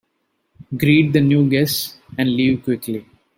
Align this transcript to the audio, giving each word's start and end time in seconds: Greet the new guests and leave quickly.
Greet 0.75 1.13
the 1.13 1.21
new 1.21 1.47
guests 1.47 1.99
and 2.17 2.33
leave 2.35 2.63
quickly. 2.63 3.05